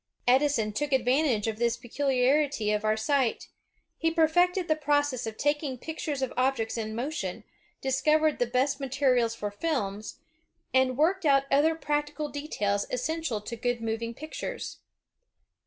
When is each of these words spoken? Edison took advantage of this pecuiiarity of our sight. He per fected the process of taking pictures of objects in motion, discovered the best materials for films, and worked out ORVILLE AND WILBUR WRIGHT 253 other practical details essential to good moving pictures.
Edison 0.27 0.73
took 0.73 0.91
advantage 0.91 1.45
of 1.47 1.59
this 1.59 1.77
pecuiiarity 1.77 2.75
of 2.75 2.83
our 2.83 2.97
sight. 2.97 3.49
He 3.99 4.09
per 4.09 4.27
fected 4.27 4.67
the 4.67 4.75
process 4.75 5.27
of 5.27 5.37
taking 5.37 5.77
pictures 5.77 6.23
of 6.23 6.33
objects 6.35 6.75
in 6.75 6.95
motion, 6.95 7.43
discovered 7.81 8.39
the 8.39 8.47
best 8.47 8.79
materials 8.79 9.35
for 9.35 9.51
films, 9.51 10.17
and 10.73 10.97
worked 10.97 11.23
out 11.23 11.43
ORVILLE 11.43 11.45
AND 11.59 11.63
WILBUR 11.65 11.73
WRIGHT 11.75 11.81
253 11.83 11.97
other 11.99 12.01
practical 12.01 12.29
details 12.29 12.87
essential 12.89 13.41
to 13.41 13.55
good 13.55 13.79
moving 13.79 14.15
pictures. 14.15 14.77